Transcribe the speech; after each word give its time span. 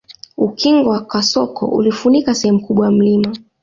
Ukingo 0.37 0.87
wa 0.89 1.01
kasoko 1.05 1.65
ulifunika 1.67 2.33
sehemu 2.35 2.61
kubwa 2.61 2.85
ya 2.85 2.91
mlima 2.91 3.33